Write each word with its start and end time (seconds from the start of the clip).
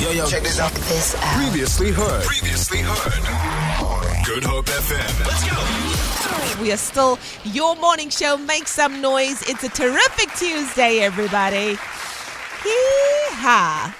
Yo, 0.00 0.12
yo, 0.12 0.26
check 0.26 0.44
this 0.44 0.60
out. 0.60 0.70
This 0.72 1.16
out. 1.16 1.42
Previously 1.42 1.90
heard. 1.90 2.22
Previously 2.22 2.78
heard. 2.78 4.24
Good 4.24 4.44
Hope 4.44 4.66
FM. 4.66 5.26
Let's 5.26 6.56
go. 6.56 6.62
We 6.62 6.70
are 6.70 6.76
still 6.76 7.18
your 7.42 7.74
morning 7.74 8.08
show. 8.08 8.36
Make 8.36 8.68
some 8.68 9.00
noise. 9.00 9.42
It's 9.48 9.64
a 9.64 9.68
terrific 9.68 10.32
Tuesday, 10.36 11.00
everybody. 11.00 11.70
Hee-ha. 12.62 13.92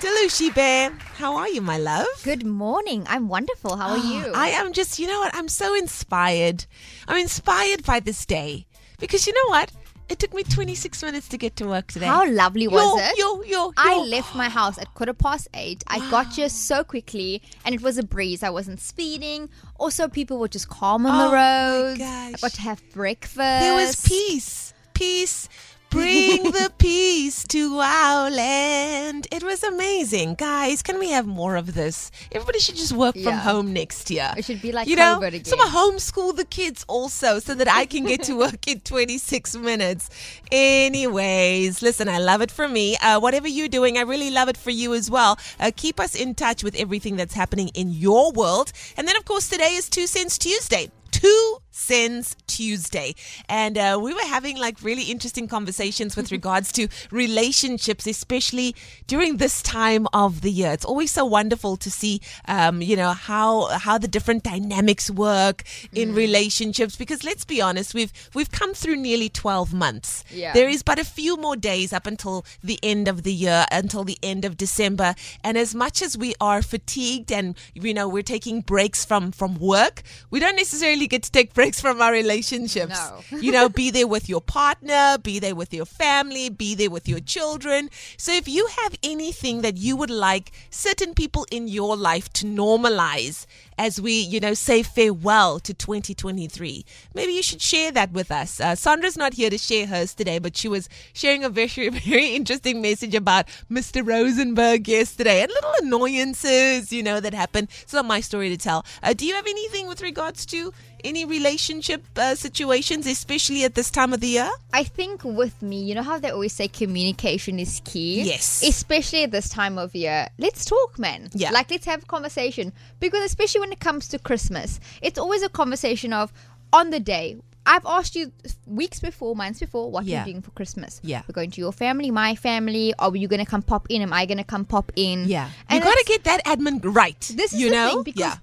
Delushi 0.00 0.52
Bear, 0.52 0.90
how 1.18 1.36
are 1.36 1.48
you, 1.48 1.62
my 1.62 1.78
love? 1.78 2.08
Good 2.24 2.44
morning. 2.44 3.06
I'm 3.08 3.28
wonderful. 3.28 3.76
How 3.76 3.90
are 3.90 3.98
ah, 3.98 4.12
you? 4.26 4.32
I 4.34 4.48
am 4.48 4.72
just, 4.72 4.98
you 4.98 5.06
know 5.06 5.20
what? 5.20 5.36
I'm 5.36 5.48
so 5.48 5.72
inspired. 5.76 6.66
I'm 7.06 7.18
inspired 7.18 7.84
by 7.84 8.00
this 8.00 8.26
day 8.26 8.66
because 8.98 9.28
you 9.28 9.32
know 9.32 9.50
what? 9.50 9.70
It 10.08 10.18
took 10.18 10.34
me 10.34 10.42
26 10.42 11.02
minutes 11.02 11.28
to 11.28 11.38
get 11.38 11.56
to 11.56 11.66
work 11.66 11.86
today. 11.86 12.06
How 12.06 12.30
lovely 12.30 12.68
was 12.68 12.82
Yo, 12.82 12.98
it? 12.98 13.18
yo, 13.18 13.42
yo, 13.42 13.66
yo. 13.68 13.72
I 13.76 13.98
left 14.00 14.34
my 14.36 14.48
house 14.50 14.76
at 14.78 14.92
quarter 14.94 15.14
past 15.14 15.48
eight. 15.54 15.82
I 15.86 15.98
got 16.10 16.34
here 16.34 16.48
so 16.68 16.84
quickly, 16.84 17.40
and 17.64 17.74
it 17.74 17.80
was 17.82 17.96
a 17.96 18.02
breeze. 18.02 18.42
I 18.42 18.50
wasn't 18.50 18.80
speeding. 18.80 19.48
Also, 19.78 20.06
people 20.08 20.38
were 20.38 20.48
just 20.48 20.68
calm 20.68 21.06
on 21.06 21.14
Oh 21.14 21.30
the 21.30 21.34
roads. 21.34 22.00
I 22.02 22.32
got 22.40 22.52
to 22.52 22.60
have 22.60 22.82
breakfast. 22.92 23.36
There 23.36 23.74
was 23.74 23.96
peace. 23.96 24.74
Peace. 24.92 25.48
Bring 25.94 26.42
the 26.50 26.72
peace 26.76 27.44
to 27.44 27.78
our 27.78 28.28
land. 28.28 29.28
It 29.30 29.44
was 29.44 29.62
amazing. 29.62 30.34
Guys, 30.34 30.82
can 30.82 30.98
we 30.98 31.10
have 31.10 31.24
more 31.24 31.54
of 31.54 31.74
this? 31.74 32.10
Everybody 32.32 32.58
should 32.58 32.74
just 32.74 32.90
work 32.90 33.16
from 33.16 33.34
home 33.34 33.72
next 33.72 34.10
year. 34.10 34.34
It 34.36 34.44
should 34.44 34.60
be 34.60 34.72
like 34.72 34.88
you 34.88 34.96
know, 34.96 35.20
COVID 35.20 35.28
again. 35.28 35.44
Some 35.44 35.60
homeschool 35.60 36.34
the 36.34 36.46
kids 36.46 36.84
also 36.88 37.38
so 37.38 37.54
that 37.54 37.68
I 37.68 37.86
can 37.86 38.06
get 38.06 38.24
to 38.24 38.36
work 38.44 38.66
in 38.66 38.80
26 38.80 39.54
minutes. 39.54 40.10
Anyways, 40.50 41.80
listen, 41.80 42.08
I 42.08 42.18
love 42.18 42.42
it 42.42 42.50
for 42.50 42.66
me. 42.66 42.96
Uh, 42.96 43.20
whatever 43.20 43.46
you're 43.46 43.68
doing, 43.68 43.96
I 43.96 44.00
really 44.00 44.30
love 44.30 44.48
it 44.48 44.56
for 44.56 44.70
you 44.70 44.94
as 44.94 45.08
well. 45.08 45.38
Uh, 45.60 45.70
keep 45.76 46.00
us 46.00 46.16
in 46.16 46.34
touch 46.34 46.64
with 46.64 46.74
everything 46.74 47.14
that's 47.14 47.34
happening 47.34 47.68
in 47.68 47.90
your 47.90 48.32
world. 48.32 48.72
And 48.96 49.06
then, 49.06 49.16
of 49.16 49.24
course, 49.26 49.48
today 49.48 49.74
is 49.74 49.88
Two 49.88 50.08
Cents 50.08 50.38
Tuesday. 50.38 50.90
Two 51.12 51.58
Cents 51.74 52.36
Tuesday. 52.46 53.16
And 53.48 53.76
uh, 53.76 53.98
we 54.00 54.14
were 54.14 54.22
having 54.22 54.56
like 54.58 54.80
really 54.82 55.02
interesting 55.02 55.48
conversations 55.48 56.16
with 56.16 56.30
regards 56.30 56.70
to 56.72 56.86
relationships, 57.10 58.06
especially 58.06 58.76
during 59.08 59.38
this 59.38 59.60
time 59.60 60.06
of 60.12 60.40
the 60.42 60.52
year. 60.52 60.70
It's 60.72 60.84
always 60.84 61.10
so 61.10 61.24
wonderful 61.24 61.76
to 61.78 61.90
see, 61.90 62.20
um, 62.46 62.80
you 62.80 62.94
know, 62.94 63.10
how 63.10 63.66
how 63.78 63.98
the 63.98 64.06
different 64.06 64.44
dynamics 64.44 65.10
work 65.10 65.64
in 65.92 66.14
relationships. 66.14 66.94
Because 66.94 67.24
let's 67.24 67.44
be 67.44 67.60
honest, 67.60 67.92
we've 67.92 68.12
we've 68.34 68.52
come 68.52 68.72
through 68.72 68.96
nearly 68.96 69.28
twelve 69.28 69.74
months. 69.74 70.22
Yeah. 70.30 70.52
There 70.52 70.68
is 70.68 70.84
but 70.84 71.00
a 71.00 71.04
few 71.04 71.36
more 71.36 71.56
days 71.56 71.92
up 71.92 72.06
until 72.06 72.46
the 72.62 72.78
end 72.84 73.08
of 73.08 73.24
the 73.24 73.34
year, 73.34 73.66
until 73.72 74.04
the 74.04 74.18
end 74.22 74.44
of 74.44 74.56
December. 74.56 75.16
And 75.42 75.58
as 75.58 75.74
much 75.74 76.02
as 76.02 76.16
we 76.16 76.34
are 76.40 76.62
fatigued 76.62 77.32
and 77.32 77.56
you 77.74 77.92
know 77.92 78.08
we're 78.08 78.22
taking 78.22 78.60
breaks 78.60 79.04
from 79.04 79.32
from 79.32 79.58
work, 79.58 80.02
we 80.30 80.38
don't 80.38 80.56
necessarily 80.56 81.08
get 81.08 81.24
to 81.24 81.32
take 81.32 81.52
breaks 81.52 81.63
from 81.72 82.00
our 82.00 82.12
relationships. 82.12 82.98
No. 83.30 83.38
you 83.40 83.52
know, 83.52 83.68
be 83.68 83.90
there 83.90 84.06
with 84.06 84.28
your 84.28 84.40
partner, 84.40 85.16
be 85.22 85.38
there 85.38 85.54
with 85.54 85.72
your 85.72 85.86
family, 85.86 86.48
be 86.48 86.74
there 86.74 86.90
with 86.90 87.08
your 87.08 87.20
children. 87.20 87.90
So 88.16 88.32
if 88.32 88.48
you 88.48 88.66
have 88.82 88.94
anything 89.02 89.62
that 89.62 89.76
you 89.76 89.96
would 89.96 90.10
like 90.10 90.52
certain 90.70 91.14
people 91.14 91.46
in 91.50 91.68
your 91.68 91.96
life 91.96 92.32
to 92.34 92.46
normalize 92.46 93.46
as 93.78 94.00
we, 94.00 94.12
you 94.12 94.40
know, 94.40 94.54
say 94.54 94.82
farewell 94.82 95.58
to 95.60 95.74
2023, 95.74 96.84
maybe 97.14 97.32
you 97.32 97.42
should 97.42 97.60
share 97.60 97.90
that 97.92 98.12
with 98.12 98.30
us. 98.30 98.60
Uh, 98.60 98.74
Sandra's 98.74 99.16
not 99.16 99.34
here 99.34 99.50
to 99.50 99.58
share 99.58 99.86
hers 99.86 100.14
today, 100.14 100.38
but 100.38 100.56
she 100.56 100.68
was 100.68 100.88
sharing 101.12 101.44
a 101.44 101.48
very, 101.48 101.88
very 101.88 102.34
interesting 102.34 102.80
message 102.80 103.14
about 103.14 103.48
Mr. 103.70 104.06
Rosenberg 104.06 104.86
yesterday 104.86 105.42
and 105.42 105.50
little 105.50 105.72
annoyances, 105.82 106.92
you 106.92 107.02
know, 107.02 107.20
that 107.20 107.34
happened. 107.34 107.68
It's 107.82 107.92
not 107.92 108.04
my 108.04 108.20
story 108.20 108.48
to 108.50 108.56
tell. 108.56 108.84
Uh, 109.02 109.12
do 109.12 109.26
you 109.26 109.34
have 109.34 109.46
anything 109.46 109.86
with 109.88 110.02
regards 110.02 110.46
to 110.46 110.72
any 111.04 111.24
relationship 111.24 112.02
uh, 112.16 112.34
situations, 112.34 113.06
especially 113.06 113.64
at 113.64 113.74
this 113.74 113.90
time 113.90 114.12
of 114.12 114.20
the 114.20 114.28
year? 114.28 114.50
I 114.72 114.84
think 114.84 115.22
with 115.24 115.60
me, 115.62 115.82
you 115.82 115.94
know 115.94 116.02
how 116.02 116.18
they 116.18 116.30
always 116.30 116.52
say 116.52 116.68
communication 116.68 117.58
is 117.60 117.80
key? 117.84 118.22
Yes. 118.22 118.62
Especially 118.62 119.24
at 119.24 119.30
this 119.30 119.48
time 119.48 119.78
of 119.78 119.94
year. 119.94 120.26
Let's 120.38 120.64
talk, 120.64 120.98
man. 120.98 121.28
Yeah. 121.34 121.50
Like, 121.50 121.70
let's 121.70 121.86
have 121.86 122.02
a 122.02 122.06
conversation. 122.06 122.72
Because, 123.00 123.24
especially 123.24 123.60
when 123.60 123.72
it 123.72 123.80
comes 123.80 124.08
to 124.08 124.18
Christmas, 124.18 124.80
it's 125.02 125.18
always 125.18 125.42
a 125.42 125.48
conversation 125.48 126.12
of 126.12 126.32
on 126.72 126.90
the 126.90 127.00
day. 127.00 127.36
I've 127.66 127.86
asked 127.86 128.14
you 128.14 128.30
weeks 128.66 129.00
before, 129.00 129.34
months 129.34 129.60
before, 129.60 129.90
what 129.90 130.04
Yeah. 130.04 130.18
you're 130.18 130.32
doing 130.34 130.42
for 130.42 130.50
Christmas. 130.50 131.00
Yeah. 131.02 131.22
We're 131.26 131.32
going 131.32 131.50
to 131.52 131.60
your 131.62 131.72
family, 131.72 132.10
my 132.10 132.34
family. 132.34 132.92
Are 132.98 133.16
you 133.16 133.26
going 133.26 133.42
to 133.42 133.50
come 133.50 133.62
pop 133.62 133.86
in? 133.88 134.02
Am 134.02 134.12
I 134.12 134.26
going 134.26 134.36
to 134.36 134.44
come 134.44 134.66
pop 134.66 134.92
in? 134.96 135.24
Yeah. 135.26 135.48
And 135.70 135.78
you 135.78 135.84
got 135.90 135.96
to 135.96 136.04
get 136.06 136.24
that 136.24 136.44
admin 136.44 136.80
right. 136.94 137.18
This 137.34 137.54
is 137.54 137.60
you 137.60 137.70
the 137.70 137.74
know? 137.76 137.88
thing 137.88 138.02
because 138.02 138.20
yeah. 138.20 138.36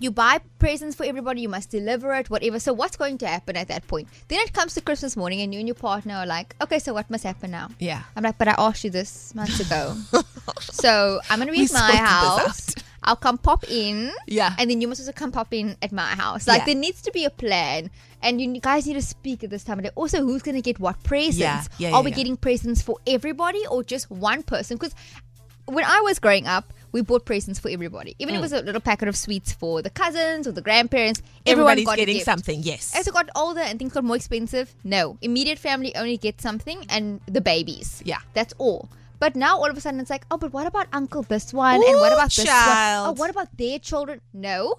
You 0.00 0.10
buy 0.10 0.40
presents 0.58 0.96
for 0.96 1.04
everybody, 1.04 1.40
you 1.40 1.48
must 1.48 1.70
deliver 1.70 2.12
it, 2.14 2.28
whatever. 2.30 2.58
So 2.58 2.72
what's 2.72 2.96
going 2.96 3.18
to 3.18 3.26
happen 3.26 3.56
at 3.56 3.68
that 3.68 3.86
point? 3.86 4.08
Then 4.28 4.40
it 4.40 4.52
comes 4.52 4.74
to 4.74 4.80
Christmas 4.80 5.16
morning 5.16 5.40
and 5.40 5.52
you 5.52 5.60
and 5.60 5.68
your 5.68 5.74
partner 5.74 6.14
are 6.14 6.26
like, 6.26 6.54
okay, 6.62 6.78
so 6.78 6.92
what 6.94 7.08
must 7.10 7.24
happen 7.24 7.50
now? 7.50 7.68
Yeah. 7.78 8.02
I'm 8.14 8.22
like, 8.22 8.38
but 8.38 8.48
I 8.48 8.54
asked 8.58 8.84
you 8.84 8.90
this 8.90 9.34
months 9.34 9.60
ago. 9.60 9.96
so 10.60 11.20
I'm 11.30 11.38
gonna 11.38 11.52
be 11.52 11.58
We 11.58 11.64
at 11.64 11.72
my 11.72 11.96
house. 11.96 12.74
I'll 13.02 13.16
come 13.16 13.38
pop 13.38 13.64
in. 13.70 14.10
Yeah. 14.26 14.54
And 14.58 14.68
then 14.70 14.80
you 14.80 14.88
must 14.88 15.00
also 15.00 15.12
come 15.12 15.30
pop 15.30 15.54
in 15.54 15.76
at 15.80 15.92
my 15.92 16.02
house. 16.08 16.46
Like 16.48 16.60
Yeah. 16.60 16.64
there 16.66 16.74
needs 16.74 17.02
to 17.02 17.12
be 17.12 17.24
a 17.24 17.30
plan. 17.30 17.90
And 18.22 18.40
you 18.40 18.60
guys 18.60 18.86
need 18.86 18.94
to 18.94 19.02
speak 19.02 19.44
at 19.44 19.50
this 19.50 19.62
time 19.62 19.78
of 19.78 19.84
day. 19.84 19.90
Also, 19.94 20.22
who's 20.22 20.42
gonna 20.42 20.60
get 20.60 20.80
what 20.80 21.02
presents? 21.04 21.38
Yeah. 21.38 21.62
Yeah, 21.78 21.88
Are 21.90 22.00
yeah, 22.00 22.00
we 22.00 22.10
yeah. 22.10 22.16
getting 22.16 22.36
presents 22.36 22.82
for 22.82 22.98
everybody 23.06 23.64
or 23.70 23.84
just 23.84 24.10
one 24.10 24.42
person? 24.42 24.76
Because 24.76 24.94
when 25.66 25.84
I 25.84 26.00
was 26.00 26.18
growing 26.18 26.46
up, 26.46 26.72
we 26.96 27.02
bought 27.02 27.26
presents 27.26 27.60
for 27.60 27.68
everybody. 27.68 28.16
Even 28.18 28.34
if 28.34 28.38
it 28.38 28.40
mm. 28.40 28.48
was 28.48 28.52
a 28.54 28.62
little 28.62 28.80
packet 28.80 29.06
of 29.06 29.16
sweets 29.16 29.52
for 29.52 29.82
the 29.82 29.90
cousins 29.90 30.48
or 30.48 30.52
the 30.52 30.62
grandparents, 30.62 31.20
everyone 31.44 31.72
Everybody's 31.72 31.96
getting 31.96 32.20
something, 32.20 32.62
yes. 32.62 32.96
As 32.96 33.06
I 33.06 33.10
got 33.10 33.28
older 33.36 33.60
and 33.60 33.78
things 33.78 33.92
got 33.92 34.02
more 34.02 34.16
expensive, 34.16 34.74
no. 34.82 35.18
Immediate 35.20 35.58
family 35.58 35.94
only 35.94 36.16
gets 36.16 36.42
something 36.42 36.86
and 36.88 37.20
the 37.26 37.42
babies. 37.42 38.02
Yeah. 38.06 38.20
That's 38.32 38.54
all. 38.56 38.88
But 39.18 39.36
now 39.36 39.58
all 39.58 39.68
of 39.68 39.76
a 39.76 39.80
sudden 39.80 40.00
it's 40.00 40.08
like, 40.08 40.24
oh, 40.30 40.38
but 40.38 40.54
what 40.54 40.66
about 40.66 40.86
uncle 40.94 41.22
this 41.22 41.52
one? 41.52 41.74
and 41.74 41.96
what 42.00 42.14
about 42.14 42.32
this 42.32 42.40
oh, 42.40 42.44
child. 42.44 43.06
one? 43.06 43.10
Oh, 43.10 43.20
what 43.20 43.30
about 43.30 43.54
their 43.58 43.78
children? 43.78 44.22
No. 44.32 44.76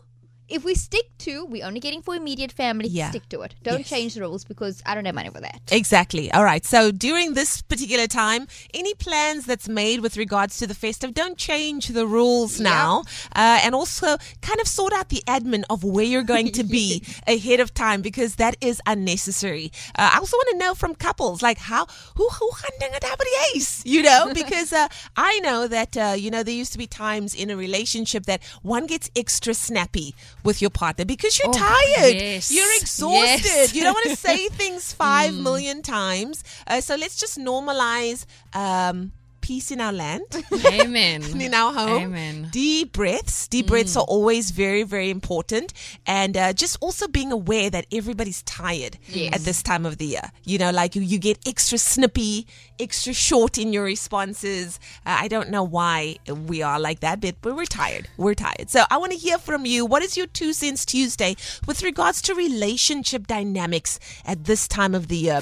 If 0.49 0.63
we 0.63 0.75
stick 0.75 1.09
to, 1.19 1.45
we're 1.45 1.65
only 1.65 1.79
getting 1.81 2.01
for 2.01 2.15
immediate 2.15 2.53
family, 2.53 2.87
Yeah. 2.87 3.09
stick 3.09 3.27
to 3.29 3.41
it. 3.41 3.55
Don't 3.63 3.79
Yes. 3.79 3.89
change 3.89 4.13
the 4.13 4.21
rules 4.21 4.45
because 4.45 4.81
I 4.85 4.95
don't 4.95 5.03
have 5.05 5.13
money 5.15 5.29
for 5.29 5.41
that. 5.41 5.59
Exactly. 5.71 6.31
All 6.31 6.43
right. 6.43 6.65
So 6.65 6.89
during 6.91 7.33
this 7.33 7.61
particular 7.61 8.07
time, 8.07 8.47
any 8.73 8.93
plans 8.93 9.45
that's 9.45 9.67
made 9.67 9.99
with 9.99 10.15
regards 10.15 10.57
to 10.59 10.67
the 10.67 10.73
festive, 10.73 11.13
don't 11.13 11.37
change 11.37 11.89
the 11.89 12.07
rules 12.07 12.59
now. 12.61 13.03
Uh, 13.35 13.59
and 13.63 13.75
also 13.75 14.17
kind 14.41 14.61
of 14.61 14.67
sort 14.67 14.93
out 14.93 15.09
the 15.09 15.21
admin 15.27 15.63
of 15.69 15.83
where 15.83 16.05
you're 16.05 16.23
going 16.23 16.51
to 16.53 16.63
be 16.63 17.03
ahead 17.27 17.59
of 17.59 17.73
time 17.73 18.01
because 18.01 18.35
that 18.35 18.55
is 18.61 18.81
unnecessary. 18.85 19.71
Uh, 19.97 20.11
I 20.13 20.17
also 20.17 20.37
want 20.37 20.49
to 20.51 20.57
know 20.57 20.73
from 20.73 20.95
couples, 20.95 21.41
like 21.41 21.57
how, 21.57 21.87
who, 22.15 22.29
who 22.29 22.49
handing 22.63 22.95
it 22.95 23.03
up 23.03 23.19
ace, 23.53 23.81
you 23.85 24.01
know, 24.01 24.31
because 24.33 24.71
uh, 24.71 24.87
I 25.17 25.39
know 25.39 25.67
that, 25.67 25.97
uh, 25.97 26.15
you 26.17 26.31
know, 26.31 26.41
there 26.43 26.53
used 26.53 26.71
to 26.71 26.77
be 26.77 26.87
times 26.87 27.35
in 27.35 27.49
a 27.49 27.57
relationship 27.57 28.25
that 28.27 28.41
one 28.61 28.85
gets 28.87 29.09
extra 29.15 29.53
snappy 29.53 30.15
with 30.47 30.61
your 30.61 30.71
partner 30.71 31.05
because 31.05 31.37
you're 31.37 31.51
tired. 31.51 32.15
yes. 32.15 32.49
You're 32.51 32.73
exhausted. 32.79 33.45
Yes. 33.45 33.75
You 33.75 33.83
don't 33.83 33.93
want 33.93 34.09
to 34.09 34.15
say 34.29 34.47
things 34.47 34.93
five 34.93 35.35
million 35.35 35.81
times. 35.83 36.43
Uh, 36.65 36.79
so 36.81 36.95
let's 36.95 37.17
just 37.17 37.37
normalize 37.37 38.25
um, 38.53 39.11
peace 39.47 39.71
in 39.71 39.79
our 39.79 39.93
land. 39.93 40.23
Amen. 40.65 41.23
in 41.41 41.53
our 41.53 41.71
home. 41.73 42.03
Amen. 42.03 42.49
Deep 42.51 42.91
breaths. 42.91 43.47
Deep 43.47 43.67
breaths 43.67 43.95
are 43.95 44.03
always 44.03 44.51
very, 44.51 44.83
very 44.83 45.09
important. 45.09 45.71
And 46.05 46.35
uh, 46.35 46.51
just 46.51 46.77
also 46.81 47.07
being 47.07 47.31
aware 47.31 47.69
that 47.69 47.85
everybody's 47.93 48.43
tired 48.43 48.97
Yes. 49.07 49.33
at 49.35 49.41
this 49.41 49.63
time 49.63 49.85
of 49.85 49.99
the 49.99 50.05
year. 50.05 50.31
You 50.43 50.57
know, 50.57 50.71
like 50.71 50.97
you, 50.97 51.01
you 51.01 51.17
get 51.17 51.39
extra 51.47 51.77
snippy, 51.77 52.45
extra 52.77 53.13
short 53.13 53.57
in 53.57 53.71
your 53.71 53.85
responses. 53.85 54.81
Uh, 55.05 55.15
I 55.21 55.29
don't 55.29 55.49
know 55.49 55.63
why 55.63 56.17
we 56.27 56.61
are 56.61 56.77
like 56.77 56.99
that, 56.99 57.21
but, 57.21 57.35
but 57.41 57.55
we're 57.55 57.65
tired. 57.65 58.09
We're 58.17 58.35
tired. 58.35 58.69
So 58.69 58.83
I 58.91 58.97
want 58.97 59.13
to 59.13 59.17
hear 59.17 59.37
from 59.37 59.65
you. 59.65 59.85
What 59.85 60.03
is 60.03 60.17
your 60.17 60.27
two 60.27 60.51
cents 60.51 60.85
Tuesday 60.85 61.37
with 61.65 61.83
regards 61.83 62.21
to 62.23 62.35
relationship 62.35 63.27
dynamics 63.27 63.97
at 64.25 64.43
this 64.43 64.67
time 64.67 64.93
of 64.93 65.07
the 65.07 65.15
year? 65.15 65.41